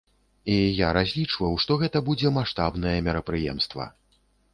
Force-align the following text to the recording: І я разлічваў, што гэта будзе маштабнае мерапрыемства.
І 0.51 0.53
я 0.77 0.87
разлічваў, 0.97 1.53
што 1.65 1.77
гэта 1.81 2.01
будзе 2.07 2.31
маштабнае 2.37 2.95
мерапрыемства. 3.09 3.87